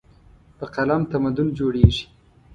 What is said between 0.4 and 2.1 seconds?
په قلم تمدن جوړېږي.